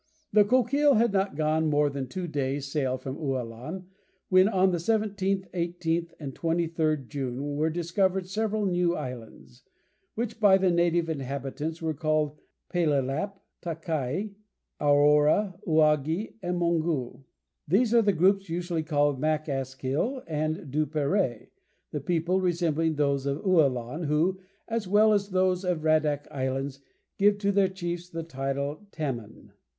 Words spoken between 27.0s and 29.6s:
give to their chiefs the title of "Tamon."